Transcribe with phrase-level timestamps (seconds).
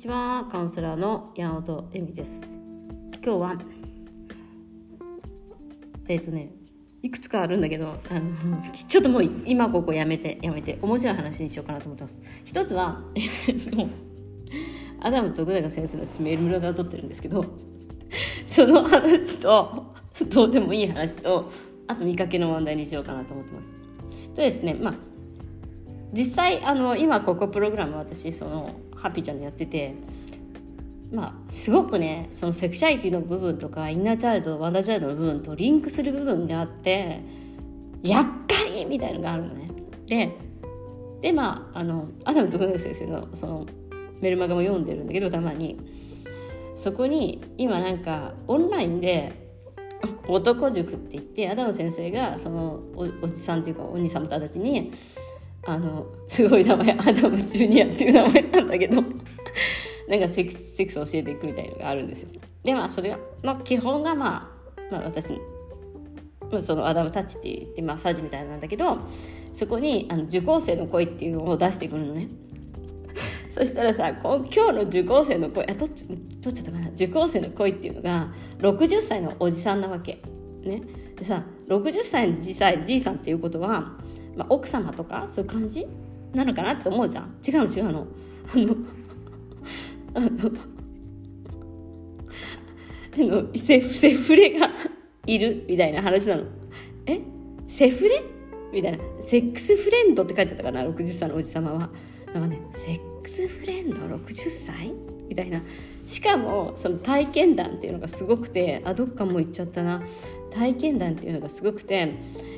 [0.00, 2.40] ちはカウンセラーの山本恵美です。
[3.22, 3.54] 今日は
[6.08, 6.54] えっ、ー、とね
[7.02, 12.18] いくつかあるんだけどあの ちょっともう今ここやめてやめて面白い話にしようかなと思ってます。
[12.46, 13.02] 一つは
[15.00, 17.44] アダム徳永先生のメールが撮ってるんですけど
[18.46, 19.84] その話と
[20.30, 21.50] どうでもいい話と
[21.88, 23.76] あと見かけの問題にしようかなと思ってます。
[24.34, 24.94] とですねまあ
[26.14, 29.94] 実際あの今ここプログラム私そのハッピーちゃんでやってて
[31.12, 37.20] まあすごくねそのセクシャリティの部分とかインナーチャイルドワンダーチャイルドの部分とリンクする部分があって
[38.02, 39.70] やっぱりみたいのがあるのね。
[40.06, 40.36] で
[41.20, 43.66] でまああのアダム徳永先生のその
[44.20, 45.78] メルマガも読んでるんだけどたまに
[46.76, 49.50] そこに今なんかオンラインで
[50.28, 54.92] 男塾って言ってアダム先生がそのおじさんっていうかお兄様たちに
[55.64, 59.02] あのすごい名前アダム・ジュニアっていう名前なんだけど
[60.08, 62.30] なんかセックスセックス教えていくみたいのがあるんですよ。
[62.64, 65.40] でまあそれが、まあ、基本がまあ、まあ、私
[66.60, 68.98] そのアダムタッチって言ってマッサージみたいなんだけど
[69.52, 72.28] そこにあの受講生の声っていうのを出してくるのね。
[73.50, 76.88] そしたらさ今日の受講生の声あ取っち取っちゃったかな？
[76.90, 80.22] 受講生の声っていうのが60歳のおじさんなわけ。
[80.64, 80.82] ね。
[81.16, 83.96] でさ60歳のじじいさんっていうことは
[84.36, 85.86] まあ、奥様とかそういう感じ？
[86.34, 87.36] なのかなって思うじゃん。
[87.46, 88.06] 違うの違うの。
[88.54, 88.76] あの
[90.14, 90.52] あの
[93.12, 94.70] あのセセフレが
[95.26, 96.44] いるみたいな話なの。
[97.06, 97.20] え？
[97.66, 98.22] セフレ
[98.72, 98.98] みたいな。
[99.20, 101.90] セックスフレンドって書いてあったかな？60歳のおじ様は。
[102.32, 104.92] なんかねセックスフレンド？60歳？
[105.28, 105.60] みたいな。
[106.10, 110.02] しかもその体験談っていうのがすごくてあどっかもう行っちゃったな
[110.50, 112.16] 体験談っていうのがすごくて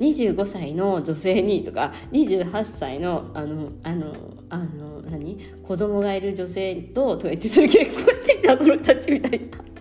[0.00, 4.14] 25歳の女性にとか28歳のあのあの
[4.48, 5.36] あの何？
[5.62, 9.73] 子供がいる女性ととか言ってそれ結婚してきたその人たちみたいな。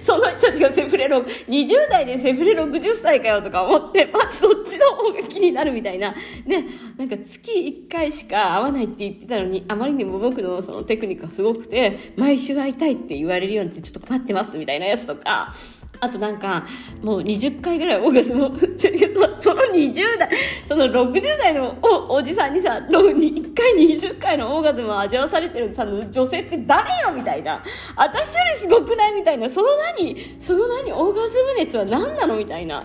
[0.00, 6.14] その人たちがセフレ6、20代でセフレ60歳かよとか思って、 まずそっちの方が気になるみたいな。
[6.46, 6.62] で、
[6.96, 15.52] なんか月1回しか会わないって言ってたのに、あまりにも僕のそのテクニックがすごくて、毎週会いたいって言われるようになってちょっと困ってますみたいなやつとか、
[16.00, 16.66] あとなんか、
[17.02, 18.50] もう20回ぐらいオーガズム、
[19.40, 20.28] その20代、
[20.66, 21.76] その60代の
[22.08, 27.62] おじさんにさ、1回20回のオーガズムを味わわされてるさ、女性って誰よみたいな。
[27.96, 29.48] 私よりすごくないみたいな。
[29.48, 32.84] その何、その何、オーガズム熱は何なのみたいな。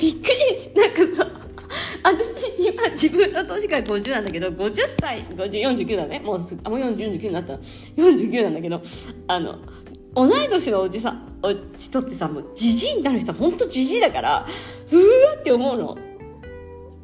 [0.00, 1.26] びっくりし、なんかさ、
[2.02, 7.54] 私今自分の年から50なんだけど50歳50 49だねもうあもう49になった
[7.96, 8.82] 49なんだけど
[9.26, 9.58] あの
[10.14, 14.46] 同い年のおじさんお人ってさもうじじいになる人は本当じじいだから
[14.90, 15.98] うわって思うの。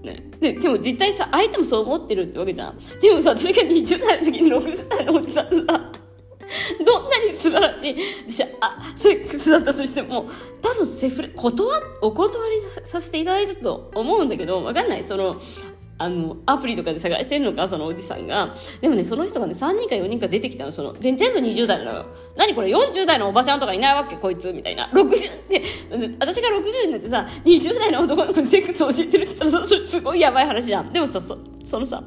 [0.02, 2.78] ね、ででも実際さ相手もそう思ってるってわけじゃん。
[3.00, 5.92] でもさ私が20代の時に60歳のおじさんとさ
[6.84, 7.96] どんなに素晴らしい
[8.60, 10.28] あセックスだったとしても
[10.62, 11.52] 多分セフレ断
[12.02, 15.04] お断りさせていただいたと思うんだけどわかんない。
[15.04, 15.38] その
[16.00, 18.54] あの、アプリとかで探してるのか、そのおじさんが。
[18.80, 22.06] でもね、その人がね、3人か4人か出てきたの、その、で、全部20代なのよ。
[22.38, 24.90] 何これ、40代のおばちゃんとかいないわけ、こいつ、みたいな。
[24.94, 25.62] 60、で、
[26.18, 30.90] 私が60になってさ、20代の男の子にセックスを教えてるって言ったらさ、それすごいやばい話じゃん。
[30.90, 32.02] でもさ、そ、そのさ、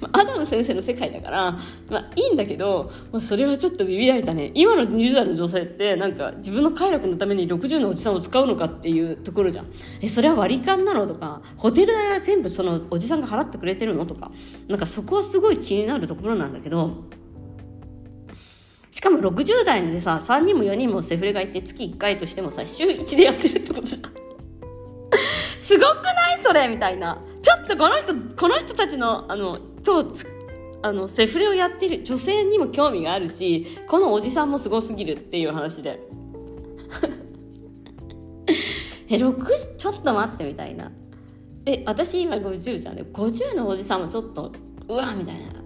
[0.00, 1.52] まあ、アダム先生の世界だから、
[1.88, 4.52] まあ、いいんだけど、まあ、それはちょっとビビられたね。
[4.54, 9.66] 今の20代の女性って、なんか、自分の快楽のために60のおじさんを使うのかっていうところじゃん。
[10.02, 14.30] え、それは割り勘なのとか、ホテル代は全部そのおじさんが払ってくれてるのとか、
[14.68, 17.04] なんかそこはすごい気になるところなんだけど、
[18.90, 24.02] しかも60代でさ、3人も4人もセフレがいて月1回としてもさ、週1でやってるってことじゃん。
[25.60, 26.40] すごくない？
[26.42, 27.20] それみたいな。
[27.44, 30.14] ちょっとこの人、この人たちの、あの、と、
[30.80, 36.00] あの、セフレをやってる女性にも興味があるし、このおじさんもすごすぎるっていう話で。
[39.10, 40.90] え、6、ちょっと待ってみたいな。
[41.66, 42.96] え、私今50じゃん。
[42.96, 44.50] で、50のおじさんもちょっと、
[44.88, 45.62] うわみたいな。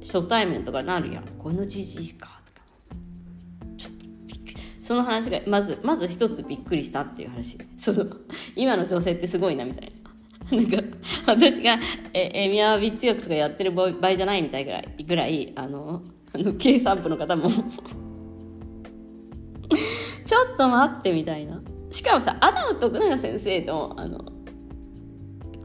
[0.00, 1.24] 初対面とかなるやん。
[1.38, 2.40] このじじいか。
[2.46, 2.60] とか。
[3.76, 4.56] ちょっとびっくり。
[4.80, 7.58] その話が、まず、まず一つびっくりしたっていう話。
[7.76, 8.06] その、
[8.56, 9.91] 今の女性ってすごいなみたいな。
[10.56, 10.76] なんか、
[11.26, 11.78] 私が、
[12.12, 16.02] え、え、宮ビッチ学とかやってる場合じゃないみたいぐらい、ぐらい、あの、
[16.34, 21.60] あの、計算部の方も ちょっと待ってみたいな。
[21.90, 24.24] しかもさ、アダム徳永先生の、あの、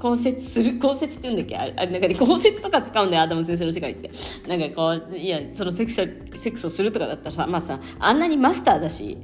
[0.03, 1.55] 根節する、根節って言うんだっけ？
[1.57, 4.11] あれ、なんかね、根節とか使うんだよ、アダム先生の世界って。
[4.47, 9.17] なんかこう、いや、そのセクシャセックスをするとかだったらさ、まあさ、あんなにマスターだし、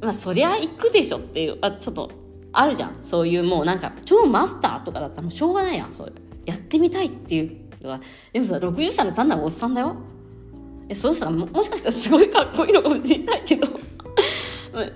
[0.00, 2.10] まあそりゃ行くでしょっていう、あ、ちょっと、
[2.52, 2.98] あるじゃん。
[3.02, 6.12] そういうもうなんか超マスターとかだったらもうしょうがないやんそれ。
[6.44, 8.00] やってみたいっていうのは。
[8.32, 9.96] でもさ60歳の単なるおっさんだよ。
[10.88, 13.66] えそうしたらももしかしたらすごいかっこいいのかもしれないけど。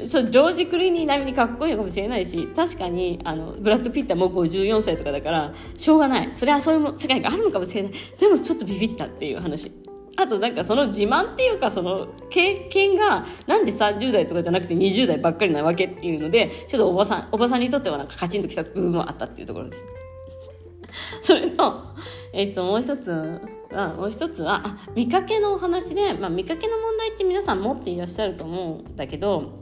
[0.04, 6.28] そうジョージ・クリーニー並みにかっこいいのかもしれないし確かにあのブラッド・ピッターもう54歳とかだからしょうがない。
[6.32, 7.92] それはそういう世界があるのかもしれない。
[8.18, 9.70] でもちょっとビビったっていう話。
[10.16, 19.84] あとなんかその自慢っていうかその経験がなんで30代とかじゃなくて20代ばっかりなわけっていうのでちょっとおばさんおばさんにとってはなんかカチンときた部分もあったっていうところです。
[21.22, 21.82] それと、
[22.32, 23.10] えっと、もう一つ
[23.70, 29.52] は、もう一つは、あ、見かけのお話で、まあ、見かけの問題って皆さん持っていらっしゃると思うんだけど、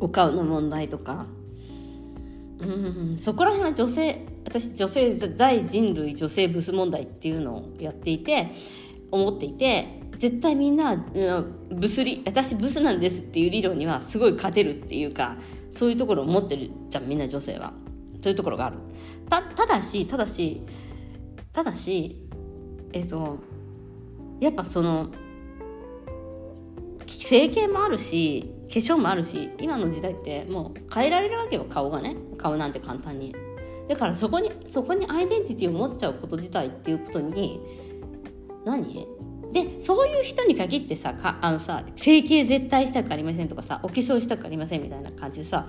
[0.00, 1.26] お顔の問題とか、
[2.60, 2.64] う
[3.14, 8.50] ん、そこら辺は女性、私、女性大人類女性ブス問題っていうのをやっていて、
[9.10, 15.36] 思っていて、絶対みんな、うんブスリ、私ブスなんですっていう理論にはすごい勝てるっていうか、
[15.70, 17.74] そういうところを持ってるじゃん、みんな女性は。
[18.20, 18.78] そういうところがある。
[19.28, 20.62] た、ただし、ただし、
[21.52, 22.16] ただし、
[22.94, 23.38] えっ、と、
[24.40, 25.10] やっぱその、
[27.06, 32.16] 整形もあるし、化粧もあるし、今の時代ってもう変えられるわけよ、顔がね。
[32.38, 33.34] 顔なんて簡単に。
[33.88, 37.60] だからそこに、そこにアイデンティティを持っちゃうこと自体っていうことに、
[38.64, 39.06] 何？
[39.52, 45.66] でそういう人に限ってさかあのさ整形絶対したくありませんとかさお化粧したくありませんみたいな感じでさ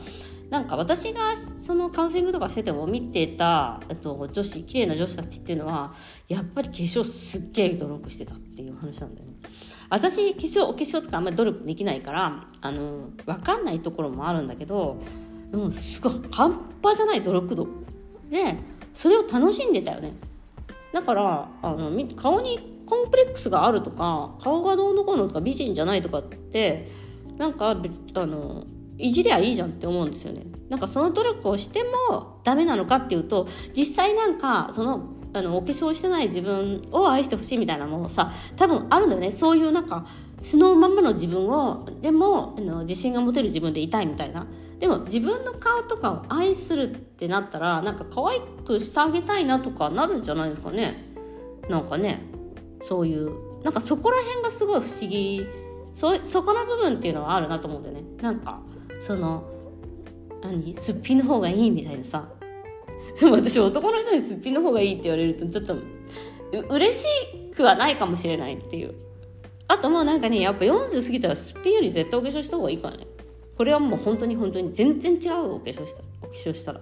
[0.50, 5.94] なんか私がそのカウンセリングとかしてても見てたと女子綺麗な女子たちっていうのは
[6.27, 9.36] やっぱり化粧すっげえ努力してたっていう話なんだよね。
[9.89, 14.98] 私化粧お化粧とかあんまり努力できないからあの分かんないところもあるんだけど
[15.51, 17.68] うんすごい半端じゃない努力度
[18.29, 18.55] で
[18.93, 20.13] それを楽しんでたよね。
[20.93, 26.89] だからあの顔にコンプレックスがあるとか顔がどうのこうのとか美人じゃないとかって
[27.37, 28.65] なんかあの
[28.97, 30.45] いじりゃいいじゃんって思うんですよね。
[30.69, 35.03] なんかその努力をしてもダメなのかっていうと実際なんかその
[35.33, 39.31] あのお化粧してない自分を愛してほしいみたいなものさ多分あるんだよね。
[39.31, 40.05] そういうなんか
[40.41, 44.47] 素のままの自分をでもあの自信が持てる自分でいたいみたいな。
[44.79, 51.05] でも自分の顔とかを愛するってなったらなんか可愛くしてあげたいなとかなるんじゃないですかね。
[51.69, 52.21] なんかね
[52.81, 55.47] そういうなんかそこら辺がすごい不思議。
[55.91, 58.03] そそこの部分っていうのはあるなと思うんだよね。
[58.21, 58.61] なんか
[59.01, 59.43] その
[60.41, 60.73] 何？
[60.75, 62.29] すっぴんの方がいいみたいなさ。
[63.31, 65.75] 私男の人にすっぴんの方がいいって言われるとちょっと
[66.69, 67.05] 嬉し
[67.53, 68.93] くはないかもしれないっていう。
[69.67, 73.07] あともうなんかねやっぱ40過ぎたらすっぴんより絶対お化粧した方がいいからね。
[73.59, 76.79] これはもう本当に本当に全然違うお化粧したお化粧したら。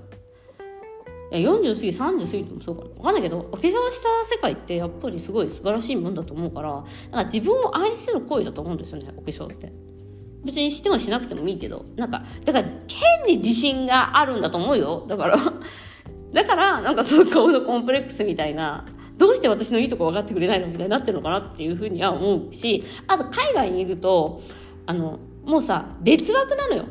[1.32, 2.84] 40過ぎ30過ぎてもそうか。
[2.84, 9.74] な分かんないけどお化粧した世界ってやっぱりすごい素晴らしいもんだと思うからだか自分を愛する行為だと思うんですよねお化粧って。
[10.46, 15.04] 別にしてもしなくてもいいけどなんかだから変に自信があるんだと思うよ。
[15.10, 15.38] だから
[16.32, 18.86] だからなんかそういう顔のコンプレックスみたいな
[19.18, 24.42] どうして私のいいとこ分かってくれないのみたいになってるのかなっていうふうには思うしあと海外にいると
[24.86, 26.86] あのもうさ別枠なのよ。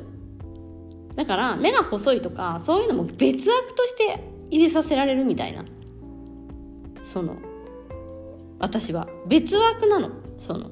[1.14, 5.64] だから目が細いとかそういうのも別枠として入れさせられるみたいな。
[7.04, 7.36] その
[8.58, 9.06] 私は。
[9.28, 10.10] 別枠なの。
[10.38, 10.70] その。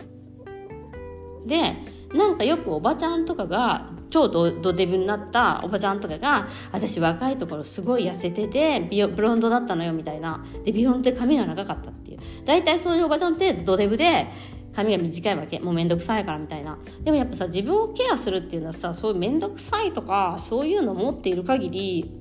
[1.46, 1.76] で
[2.14, 8.81] なんかよくおばちゃんとかが超ドドデブになったおばちゃんとかが私若いところすごい痩せてて
[9.14, 10.42] ブロンドだったのよみたいな。
[10.64, 12.19] でビヨンって髪が長かったっていう。
[12.46, 14.29] 大体そういうおばちゃんってドデブで
[14.74, 15.58] 髪が短いわけ。
[15.60, 16.78] もうめんどくさいからみたいな。
[17.02, 22.20] でもやっぱさ自分をケアするっていうのはさそういうめんどくさいとかそういうのを持っている限り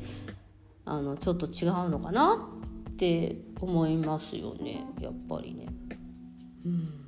[0.85, 2.49] あのちょっと違うのかな
[2.89, 4.85] って思いますよね。
[5.01, 5.67] やっぱりね。
[6.65, 7.03] うん。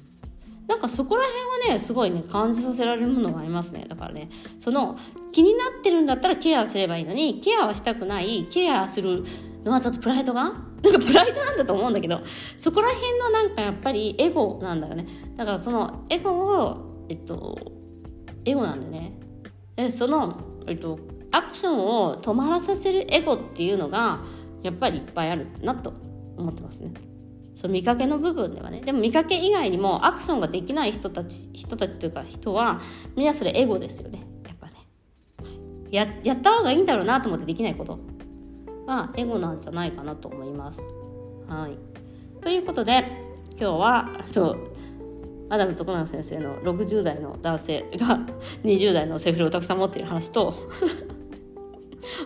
[0.67, 3.85] なんかそこら辺はねすごいね感じさせられるものがありますね。
[3.87, 4.97] だからねその
[5.31, 9.23] 気になってるんだったらケアすればいいのにケアはしたくないケアする
[9.63, 10.53] のはちょっとプライドが
[10.85, 12.21] なんかプライドなんだと思うんだけど、
[12.57, 15.07] そこら辺のなんかやっぱりエゴなんだよね。
[15.35, 17.57] だからそのエゴを、えっと、
[18.45, 19.17] エゴなんだよね。
[19.75, 20.99] で、その、えっと、
[21.31, 24.23] アクションを止まらさせるエゴっていうのが、
[24.63, 25.93] やっぱりいっぱいあるなと
[26.37, 26.93] 思ってますね。
[27.55, 28.81] そう見かけの部分ではね。
[28.81, 32.81] でも見かけ以外にもアクションができない人たち、人たちというか人は、
[33.15, 34.27] みんなそれエゴですよね。
[34.45, 34.73] やっぱね。
[35.89, 38.14] や、やった方がいいんだろうなと思ってできないこと。
[38.85, 40.81] まあエゴなんじゃないかなと思います。
[41.47, 41.77] はい、
[42.41, 43.05] ということで
[43.51, 44.57] 今日はと
[45.49, 48.19] アダム徳永先生の60代の男性が
[48.63, 50.53] 20代のセフレをたくさん持っている話と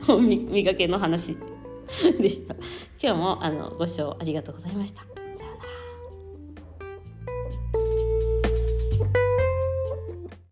[0.20, 1.38] 見かけの話
[2.18, 2.56] でした。
[3.02, 5.19] 今日もあのご視聴ありがとうございました。